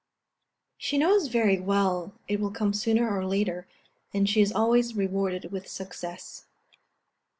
She 0.79 0.97
knows 0.97 1.27
very 1.27 1.59
well 1.59 2.15
it 2.27 2.39
will 2.39 2.49
come 2.49 2.73
sooner 2.73 3.15
or 3.15 3.23
later, 3.23 3.67
and 4.15 4.27
she 4.27 4.41
is 4.41 4.51
always 4.51 4.95
rewarded 4.95 5.51
with 5.51 5.67
success. 5.67 6.45